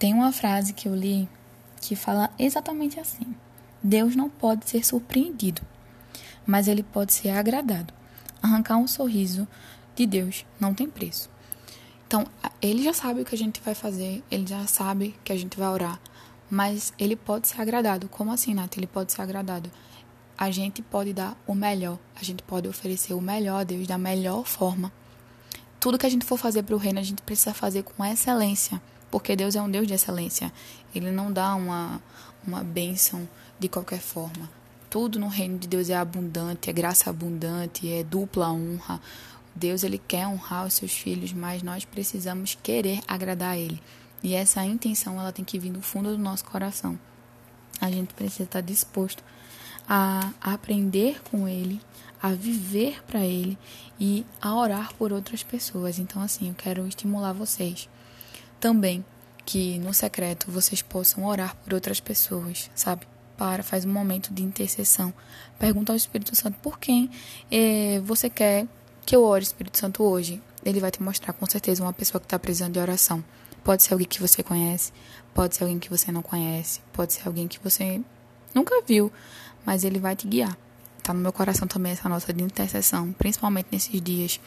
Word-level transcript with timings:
Tem 0.00 0.14
uma 0.14 0.32
frase 0.32 0.72
que 0.72 0.88
eu 0.88 0.94
li 0.94 1.28
que 1.78 1.94
fala 1.94 2.30
exatamente 2.38 2.98
assim: 2.98 3.36
Deus 3.82 4.16
não 4.16 4.30
pode 4.30 4.66
ser 4.66 4.82
surpreendido, 4.82 5.60
mas 6.46 6.68
ele 6.68 6.82
pode 6.82 7.12
ser 7.12 7.28
agradado. 7.28 7.92
Arrancar 8.42 8.78
um 8.78 8.88
sorriso 8.88 9.46
de 9.94 10.06
Deus 10.06 10.46
não 10.58 10.72
tem 10.72 10.88
preço. 10.88 11.28
Então, 12.06 12.26
ele 12.62 12.82
já 12.82 12.94
sabe 12.94 13.20
o 13.20 13.24
que 13.26 13.34
a 13.34 13.38
gente 13.38 13.60
vai 13.60 13.74
fazer, 13.74 14.24
ele 14.30 14.46
já 14.46 14.66
sabe 14.66 15.14
que 15.22 15.34
a 15.34 15.36
gente 15.36 15.58
vai 15.58 15.68
orar, 15.68 16.00
mas 16.50 16.94
ele 16.98 17.14
pode 17.14 17.48
ser 17.48 17.60
agradado. 17.60 18.08
Como 18.08 18.32
assim, 18.32 18.54
Nath? 18.54 18.78
Ele 18.78 18.86
pode 18.86 19.12
ser 19.12 19.20
agradado. 19.20 19.70
A 20.38 20.50
gente 20.50 20.80
pode 20.80 21.12
dar 21.12 21.36
o 21.46 21.54
melhor, 21.54 21.98
a 22.16 22.24
gente 22.24 22.42
pode 22.42 22.66
oferecer 22.66 23.12
o 23.12 23.20
melhor 23.20 23.60
a 23.60 23.64
Deus 23.64 23.86
da 23.86 23.98
melhor 23.98 24.46
forma. 24.46 24.90
Tudo 25.78 25.98
que 25.98 26.06
a 26.06 26.10
gente 26.10 26.24
for 26.24 26.38
fazer 26.38 26.62
para 26.62 26.74
o 26.74 26.78
reino, 26.78 26.98
a 26.98 27.02
gente 27.02 27.20
precisa 27.20 27.52
fazer 27.52 27.82
com 27.82 28.02
excelência, 28.02 28.80
porque 29.10 29.34
Deus 29.34 29.56
é 29.56 29.62
um 29.62 29.70
Deus 29.70 29.86
de 29.86 29.94
excelência. 29.94 30.52
Ele 30.94 31.10
não 31.10 31.32
dá 31.32 31.54
uma, 31.54 32.00
uma 32.46 32.62
bênção 32.62 33.28
de 33.58 33.68
qualquer 33.68 34.00
forma. 34.00 34.48
Tudo 34.88 35.18
no 35.18 35.28
reino 35.28 35.58
de 35.58 35.68
Deus 35.68 35.88
é 35.88 35.96
abundante, 35.96 36.70
é 36.70 36.72
graça 36.72 37.10
abundante, 37.10 37.90
é 37.92 38.02
dupla 38.02 38.50
honra. 38.50 39.00
Deus 39.54 39.82
ele 39.82 39.98
quer 39.98 40.26
honrar 40.26 40.66
os 40.66 40.74
seus 40.74 40.92
filhos, 40.92 41.32
mas 41.32 41.62
nós 41.62 41.84
precisamos 41.84 42.56
querer 42.60 43.00
agradar 43.06 43.52
a 43.52 43.58
ele. 43.58 43.80
E 44.22 44.34
essa 44.34 44.64
intenção 44.64 45.18
ela 45.18 45.32
tem 45.32 45.44
que 45.44 45.58
vir 45.58 45.72
do 45.72 45.82
fundo 45.82 46.10
do 46.16 46.22
nosso 46.22 46.44
coração. 46.44 46.98
A 47.80 47.90
gente 47.90 48.14
precisa 48.14 48.44
estar 48.44 48.60
disposto 48.60 49.22
a 49.88 50.32
aprender 50.40 51.20
com 51.30 51.48
ele, 51.48 51.80
a 52.22 52.32
viver 52.32 53.02
para 53.04 53.20
ele 53.20 53.58
e 53.98 54.24
a 54.40 54.54
orar 54.54 54.92
por 54.94 55.12
outras 55.12 55.42
pessoas. 55.42 55.98
Então 55.98 56.20
assim, 56.20 56.48
eu 56.48 56.54
quero 56.54 56.86
estimular 56.86 57.32
vocês 57.32 57.88
também 58.60 59.04
que 59.44 59.78
no 59.78 59.92
secreto 59.92 60.50
vocês 60.50 60.82
possam 60.82 61.24
orar 61.24 61.56
por 61.56 61.74
outras 61.74 61.98
pessoas, 61.98 62.70
sabe? 62.74 63.06
Para, 63.36 63.62
faz 63.62 63.84
um 63.84 63.92
momento 63.92 64.32
de 64.32 64.42
intercessão. 64.42 65.12
Pergunta 65.58 65.92
ao 65.92 65.96
Espírito 65.96 66.36
Santo 66.36 66.58
por 66.60 66.78
quem 66.78 67.10
eh, 67.50 68.00
você 68.04 68.28
quer 68.28 68.66
que 69.04 69.16
eu 69.16 69.24
ore, 69.24 69.42
Espírito 69.42 69.78
Santo, 69.78 70.02
hoje. 70.02 70.40
Ele 70.64 70.78
vai 70.78 70.90
te 70.90 71.02
mostrar 71.02 71.32
com 71.32 71.46
certeza 71.46 71.82
uma 71.82 71.92
pessoa 71.92 72.20
que 72.20 72.26
está 72.26 72.38
precisando 72.38 72.74
de 72.74 72.78
oração. 72.78 73.24
Pode 73.64 73.82
ser 73.82 73.94
alguém 73.94 74.06
que 74.06 74.20
você 74.20 74.42
conhece, 74.42 74.92
pode 75.34 75.56
ser 75.56 75.64
alguém 75.64 75.78
que 75.78 75.90
você 75.90 76.12
não 76.12 76.22
conhece, 76.22 76.80
pode 76.92 77.14
ser 77.14 77.26
alguém 77.26 77.48
que 77.48 77.58
você 77.58 78.00
nunca 78.54 78.82
viu, 78.86 79.10
mas 79.64 79.84
ele 79.84 79.98
vai 79.98 80.14
te 80.14 80.28
guiar. 80.28 80.56
Tá 81.02 81.12
no 81.14 81.20
meu 81.20 81.32
coração 81.32 81.66
também 81.66 81.92
essa 81.92 82.08
nota 82.08 82.32
de 82.32 82.42
intercessão, 82.42 83.12
principalmente 83.12 83.68
nesses 83.72 84.00
dias. 84.00 84.40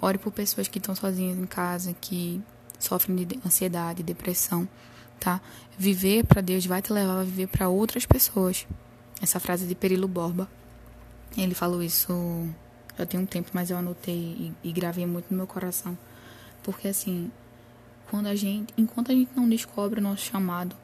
Ore 0.00 0.18
por 0.18 0.30
pessoas 0.30 0.68
que 0.68 0.78
estão 0.78 0.94
sozinhas 0.94 1.38
em 1.38 1.46
casa, 1.46 1.94
que 2.00 2.40
sofrem 2.78 3.16
de 3.16 3.40
ansiedade, 3.44 4.02
depressão, 4.02 4.68
tá? 5.18 5.40
Viver 5.78 6.24
para 6.24 6.40
Deus 6.40 6.66
vai 6.66 6.80
te 6.82 6.92
levar 6.92 7.20
a 7.20 7.24
viver 7.24 7.48
para 7.48 7.68
outras 7.68 8.06
pessoas. 8.06 8.66
Essa 9.20 9.40
frase 9.40 9.66
de 9.66 9.74
Perilo 9.74 10.08
Borba. 10.08 10.48
Ele 11.36 11.54
falou 11.54 11.82
isso 11.82 12.12
já 12.98 13.04
tem 13.04 13.20
um 13.20 13.26
tempo, 13.26 13.50
mas 13.52 13.70
eu 13.70 13.76
anotei 13.76 14.14
e, 14.14 14.68
e 14.68 14.72
gravei 14.72 15.06
muito 15.06 15.26
no 15.30 15.36
meu 15.36 15.46
coração. 15.46 15.96
Porque 16.62 16.88
assim, 16.88 17.30
quando 18.10 18.26
a 18.26 18.34
gente, 18.34 18.72
enquanto 18.76 19.12
a 19.12 19.14
gente 19.14 19.30
não 19.36 19.48
descobre 19.48 20.00
o 20.00 20.02
nosso 20.02 20.24
chamado, 20.24 20.74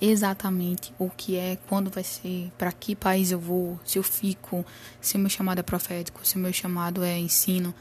exatamente 0.00 0.92
o 0.98 1.08
que 1.08 1.36
é, 1.36 1.56
quando 1.68 1.90
vai 1.90 2.04
ser, 2.04 2.52
para 2.58 2.70
que 2.72 2.94
país 2.94 3.30
eu 3.30 3.38
vou, 3.38 3.80
se 3.84 3.98
eu 3.98 4.02
fico, 4.02 4.64
se 5.00 5.16
o 5.16 5.18
meu 5.18 5.30
chamado 5.30 5.58
é 5.60 5.62
profético, 5.62 6.26
se 6.26 6.36
o 6.36 6.38
meu 6.38 6.52
chamado 6.52 7.02
é 7.02 7.18
ensino, 7.18 7.74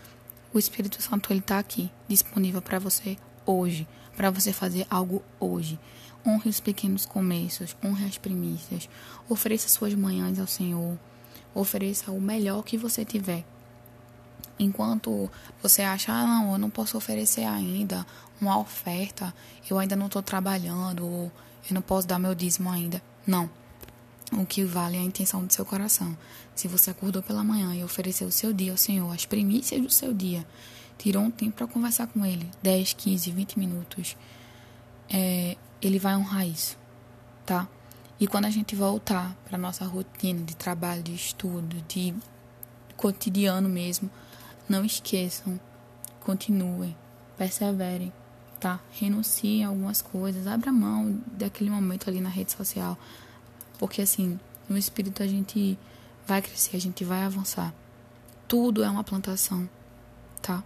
o 0.54 0.60
Espírito 0.60 1.02
Santo 1.02 1.32
ele 1.32 1.42
tá 1.42 1.60
aqui, 1.60 1.92
disponível 2.08 2.62
para 2.62 2.80
você 2.80 3.18
hoje, 3.50 3.88
para 4.16 4.30
você 4.30 4.54
fazer 4.54 4.86
algo 4.90 5.24
hoje. 5.40 5.80
Honre 6.26 6.50
os 6.50 6.60
pequenos 6.60 7.06
começos, 7.06 7.76
honre 7.84 8.06
as 8.06 8.18
primícias, 8.18 8.90
ofereça 9.28 9.70
suas 9.70 9.94
manhãs 9.94 10.38
ao 10.40 10.48
Senhor, 10.48 10.98
ofereça 11.56 12.12
o 12.12 12.22
melhor 12.22 12.64
que 12.64 12.78
você 12.78 13.04
tiver. 13.04 13.46
Enquanto 14.60 15.32
você 15.64 15.82
acha, 15.82 16.12
ah, 16.12 16.28
não, 16.28 16.52
eu 16.52 16.58
não 16.60 16.70
posso 16.70 16.98
oferecer 16.98 17.46
ainda 17.46 18.06
uma 18.42 18.60
oferta, 18.60 19.34
eu 19.70 19.80
ainda 19.80 19.96
não 19.96 20.08
estou 20.08 20.22
trabalhando, 20.22 21.06
ou 21.06 21.32
eu 21.70 21.74
não 21.74 21.82
posso 21.82 22.06
dar 22.06 22.20
meu 22.20 22.36
dízimo 22.36 22.70
ainda. 22.70 23.02
Não. 23.26 23.50
O 24.34 24.46
que 24.46 24.64
vale 24.64 24.98
é 24.98 25.00
a 25.00 25.04
intenção 25.04 25.44
do 25.44 25.52
seu 25.52 25.66
coração. 25.66 26.16
Se 26.54 26.68
você 26.68 26.92
acordou 26.92 27.24
pela 27.24 27.44
manhã 27.44 27.74
e 27.74 27.84
ofereceu 27.84 28.28
o 28.28 28.32
seu 28.32 28.54
dia 28.54 28.72
ao 28.72 28.78
Senhor, 28.78 29.12
as 29.12 29.26
primícias 29.26 29.82
do 29.82 29.90
seu 29.90 30.14
dia, 30.14 30.46
tirou 31.00 31.24
um 31.24 31.32
tempo 31.32 31.56
para 31.56 31.66
conversar 31.66 32.08
com 32.08 32.26
Ele, 32.26 32.52
10, 32.62 32.94
15, 32.94 33.32
20 33.32 33.58
minutos, 33.58 34.18
é, 35.10 35.56
Ele 35.82 35.98
vai 35.98 36.16
honrar 36.16 36.46
isso, 36.46 36.78
tá? 37.46 37.68
E 38.20 38.28
quando 38.28 38.46
a 38.46 38.50
gente 38.50 38.76
voltar 38.76 39.34
para 39.46 39.58
nossa 39.58 39.86
rotina 39.86 40.44
de 40.44 40.56
trabalho, 40.56 41.02
de 41.02 41.16
estudo, 41.16 41.82
de 41.88 42.14
cotidiano 42.98 43.70
mesmo, 43.70 44.10
não 44.68 44.84
esqueçam, 44.84 45.58
continuem, 46.20 46.96
perseverem, 47.38 48.12
tá? 48.60 48.82
Renunciem 48.92 49.64
a 49.64 49.70
algumas 49.70 50.02
coisas, 50.02 50.46
abra 50.48 50.70
mão 50.70 51.22
daquele 51.32 51.70
momento 51.70 52.10
ali 52.10 52.20
na 52.20 52.28
rede 52.28 52.52
social, 52.52 52.98
porque 53.78 54.02
assim, 54.02 54.38
no 54.68 54.78
espírito 54.78 55.24
a 55.24 55.28
gente 55.28 55.80
vai 56.28 56.42
crescer, 56.42 56.76
a 56.76 56.82
gente 56.82 57.06
vai 57.06 57.24
avançar. 57.24 57.74
Tudo 58.50 58.84
é 58.84 58.90
uma 58.90 59.04
plantação, 59.04 59.70
tá? 60.42 60.62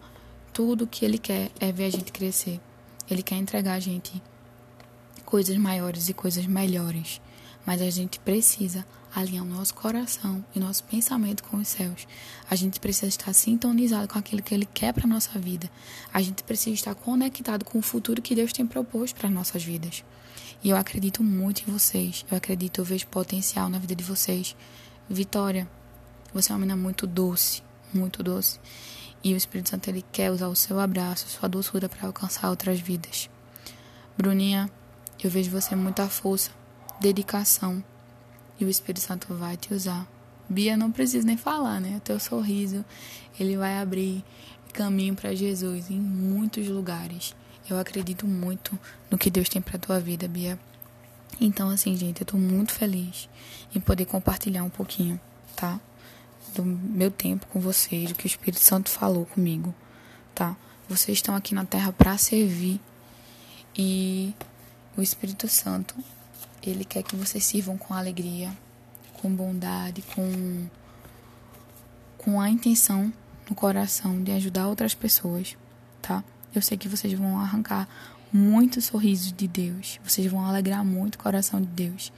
Tudo 0.54 0.88
que 0.88 1.04
ele 1.04 1.18
quer 1.18 1.52
é 1.60 1.72
ver 1.72 1.86
a 1.86 1.90
gente 1.90 2.12
crescer. 2.12 2.62
Ele 3.10 3.22
quer 3.22 3.36
entregar 3.36 3.74
a 3.74 3.80
gente 3.80 4.22
coisas 5.26 5.58
maiores 5.58 6.08
e 6.08 6.14
coisas 6.14 6.46
melhores 6.46 7.20
mas 7.66 7.82
a 7.82 7.90
gente 7.90 8.20
precisa 8.20 8.86
alinhar 9.16 9.44
o 9.44 9.48
nosso 9.48 9.74
coração 9.76 10.44
e 10.56 10.60
nosso 10.60 10.84
pensamento 10.86 11.44
com 11.44 11.58
os 11.58 11.68
céus. 11.68 12.08
A 12.50 12.56
gente 12.56 12.80
precisa 12.80 13.08
estar 13.08 13.32
sintonizado 13.34 14.08
com 14.08 14.18
aquilo 14.18 14.42
que 14.42 14.54
Ele 14.54 14.66
quer 14.66 14.94
para 14.94 15.06
a 15.06 15.08
nossa 15.08 15.38
vida. 15.40 15.70
A 16.14 16.22
gente 16.22 16.44
precisa 16.44 16.74
estar 16.74 16.96
conectado 16.96 17.64
com 17.64 17.78
o 17.78 17.82
futuro 17.82 18.22
que 18.22 18.36
Deus 18.36 18.52
tem 18.52 18.66
proposto 18.66 19.16
para 19.16 19.28
as 19.28 19.34
nossas 19.34 19.64
vidas. 19.64 20.04
E 20.64 20.70
eu 20.70 20.78
acredito 20.78 21.24
muito 21.24 21.62
em 21.68 21.72
vocês. 21.72 22.26
Eu 22.30 22.38
acredito, 22.38 22.82
eu 22.82 22.86
vejo 22.86 23.08
potencial 23.08 23.70
na 23.70 23.78
vida 23.78 23.96
de 23.96 24.04
vocês. 24.04 24.56
Vitória, 25.10 25.70
você 26.34 26.52
é 26.52 26.56
uma 26.56 26.60
menina 26.60 26.78
muito 26.78 27.06
doce, 27.06 27.62
muito 27.94 28.24
doce. 28.24 28.60
E 29.24 29.34
o 29.34 29.38
Espírito 29.38 29.70
Santo 29.70 29.90
ele 29.90 30.04
quer 30.12 30.32
usar 30.32 30.48
o 30.48 30.56
seu 30.56 30.80
abraço, 30.80 31.28
sua 31.30 31.48
doçura 31.48 31.88
para 31.88 32.08
alcançar 32.08 32.50
outras 32.50 32.80
vidas. 32.80 33.30
Bruninha, 34.18 34.70
eu 35.24 35.30
vejo 35.30 35.50
você 35.50 35.76
muita 35.76 36.08
força 36.10 36.52
dedicação 37.00 37.84
e 38.60 38.66
o 38.66 38.70
Espírito 38.70 39.02
Santo 39.02 39.34
vai 39.34 39.56
te 39.56 39.74
usar. 39.74 40.08
Bia 40.50 40.76
não 40.76 40.92
precisa 40.92 41.26
nem 41.26 41.38
falar, 41.38 41.80
né? 41.80 41.98
O 41.98 42.02
teu 42.02 42.20
sorriso, 42.20 42.84
ele 43.40 43.58
vai 43.58 43.80
abrir 43.80 44.24
caminho 44.74 45.16
para 45.16 45.34
Jesus 45.34 45.90
em 45.90 46.00
muitos 46.00 46.68
lugares. 46.68 47.36
Eu 47.70 47.80
acredito 47.80 48.28
muito 48.28 48.78
no 49.10 49.18
que 49.18 49.30
Deus 49.30 49.48
tem 49.48 49.62
para 49.62 49.80
tua 49.80 50.00
vida, 50.00 50.28
Bia. 50.28 50.60
Então, 51.40 51.70
assim, 51.70 51.96
gente, 51.96 52.22
eu 52.22 52.26
tô 52.26 52.38
muito 52.38 52.74
feliz 52.74 53.30
em 53.74 53.80
poder 53.80 54.06
compartilhar 54.06 54.64
um 54.64 54.70
pouquinho, 54.70 55.20
tá? 55.56 55.80
Do 56.54 56.64
meu 56.64 57.10
tempo 57.10 57.48
com 57.48 57.60
vocês, 57.60 58.10
do 58.10 58.16
que 58.16 58.26
o 58.26 58.28
Espírito 58.28 58.62
Santo 58.62 58.90
falou 58.90 59.26
comigo, 59.26 59.74
tá? 60.36 60.56
Vocês 60.88 61.18
estão 61.18 61.36
aqui 61.36 61.56
na 61.56 61.66
terra 61.66 61.92
para 61.92 62.18
servir 62.18 62.80
e 63.76 64.34
o 64.96 65.02
Espírito 65.02 65.48
Santo 65.48 65.96
ele 66.62 66.86
quer 66.86 67.04
que 67.04 67.16
vocês 67.16 67.44
sirvam 67.44 67.78
com 67.78 67.94
alegria, 67.94 68.56
com 69.14 69.34
bondade, 69.34 70.02
com, 70.14 70.68
com 72.18 72.40
a 72.40 72.50
intenção 72.50 73.12
no 73.50 73.56
coração 73.56 74.22
de 74.24 74.32
ajudar 74.32 74.68
outras 74.68 74.94
pessoas, 74.94 75.58
tá? 76.02 76.24
Eu 76.54 76.62
sei 76.62 76.78
que 76.78 76.88
vocês 76.88 77.14
vão 77.14 77.40
arrancar 77.40 77.88
muitos 78.32 78.86
sorrisos 78.86 79.32
de 79.32 79.48
Deus, 79.48 80.00
vocês 80.04 80.32
vão 80.32 80.46
alegrar 80.46 80.86
muito 80.86 81.16
o 81.16 81.20
coração 81.20 81.60
de 81.60 81.68
Deus. 81.68 82.12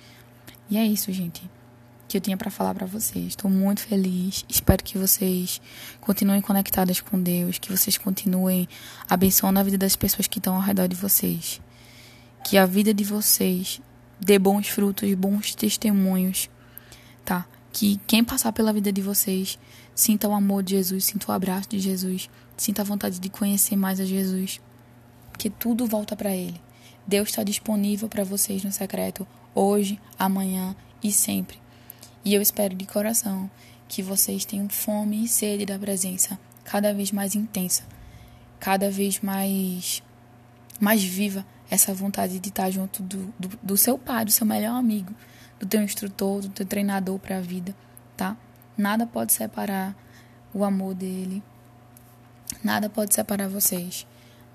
E 0.69 0.77
é 0.77 0.85
isso, 0.85 1.11
gente, 1.11 1.49
que 2.07 2.17
eu 2.17 2.21
tinha 2.21 2.37
para 2.37 2.51
falar 2.51 2.73
para 2.73 2.85
vocês. 2.85 3.27
Estou 3.27 3.49
muito 3.49 3.81
feliz. 3.81 4.45
Espero 4.47 4.83
que 4.83 4.97
vocês 4.97 5.61
continuem 5.99 6.41
conectadas 6.41 7.01
com 7.01 7.21
Deus, 7.21 7.57
que 7.57 7.71
vocês 7.71 7.97
continuem 7.97 8.67
abençoando 9.09 9.59
a 9.59 9.63
vida 9.63 9.77
das 9.77 9.95
pessoas 9.95 10.27
que 10.27 10.39
estão 10.39 10.55
ao 10.55 10.61
redor 10.61 10.87
de 10.87 10.95
vocês. 10.95 11.61
Que 12.43 12.57
a 12.57 12.65
vida 12.65 12.93
de 12.93 13.03
vocês 13.03 13.81
dê 14.19 14.37
bons 14.37 14.67
frutos, 14.67 15.11
bons 15.15 15.55
testemunhos, 15.55 16.49
tá? 17.23 17.45
Que 17.71 17.99
quem 18.07 18.23
passar 18.23 18.53
pela 18.53 18.71
vida 18.71 18.91
de 18.91 19.01
vocês 19.01 19.57
sinta 19.93 20.27
o 20.27 20.33
amor 20.33 20.63
de 20.63 20.75
Jesus, 20.75 21.05
sinta 21.05 21.31
o 21.31 21.35
abraço 21.35 21.69
de 21.69 21.79
Jesus, 21.79 22.29
sinta 22.55 22.81
a 22.81 22.85
vontade 22.85 23.19
de 23.19 23.29
conhecer 23.29 23.75
mais 23.75 23.99
a 23.99 24.05
Jesus, 24.05 24.61
que 25.37 25.49
tudo 25.49 25.85
volta 25.85 26.15
para 26.15 26.33
Ele. 26.33 26.61
Deus 27.07 27.29
está 27.29 27.43
disponível 27.43 28.07
para 28.07 28.23
vocês 28.23 28.63
no 28.63 28.71
secreto 28.71 29.27
hoje, 29.53 29.99
amanhã 30.17 30.75
e 31.03 31.11
sempre. 31.11 31.64
E 32.25 32.33
eu 32.33 32.41
espero 32.41 32.73
de 32.73 32.85
coração 32.85 33.49
que 33.87 34.01
vocês 34.01 34.43
tenham 34.43 34.67
fome 34.67 35.23
e 35.23 35.27
sede 35.27 35.63
da 35.63 35.77
presença 35.77 36.39
cada 36.63 36.91
vez 36.91 37.11
mais 37.11 37.35
intensa, 37.35 37.83
cada 38.59 38.89
vez 38.89 39.19
mais 39.21 40.01
mais 40.79 41.03
viva 41.03 41.45
essa 41.69 41.93
vontade 41.93 42.39
de 42.39 42.49
estar 42.49 42.69
junto 42.71 43.03
do, 43.03 43.33
do, 43.39 43.59
do 43.61 43.77
seu 43.77 43.95
pai, 43.97 44.25
do 44.25 44.31
seu 44.31 44.45
melhor 44.45 44.75
amigo, 44.75 45.13
do 45.59 45.67
teu 45.67 45.81
instrutor, 45.81 46.41
do 46.41 46.49
teu 46.49 46.65
treinador 46.65 47.19
para 47.19 47.37
a 47.37 47.41
vida, 47.41 47.75
tá? 48.17 48.35
Nada 48.75 49.05
pode 49.05 49.31
separar 49.31 49.95
o 50.53 50.63
amor 50.63 50.95
dele. 50.95 51.43
Nada 52.63 52.89
pode 52.89 53.13
separar 53.13 53.47
vocês. 53.47 54.05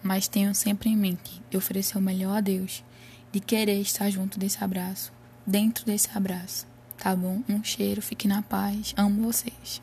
Mas 0.03 0.29
tenham 0.29 0.53
sempre 0.55 0.91
em 0.91 0.97
mente 0.97 1.43
oferecer 1.55 1.97
o 1.97 2.03
melhor 2.03 2.37
a 2.37 2.41
Deus, 2.41 2.83
de 3.31 3.39
querer 3.39 3.81
estar 3.81 4.11
junto 4.11 4.39
desse 4.39 4.63
abraço, 4.63 5.13
dentro 5.47 5.85
desse 5.85 6.09
abraço, 6.15 6.67
tá 7.01 7.17
bom? 7.17 7.43
Um 7.49 7.65
cheiro, 7.65 8.01
fique 8.01 8.29
na 8.29 8.43
paz. 8.43 8.95
Amo 8.97 9.23
vocês. 9.23 9.83